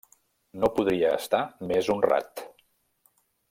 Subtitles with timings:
[0.61, 1.43] No podria estar
[1.73, 2.45] més honrat.